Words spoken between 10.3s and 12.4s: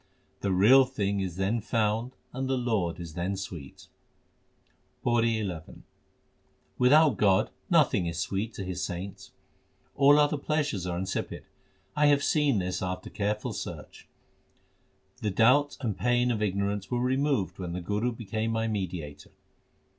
pleasures are insipid: I have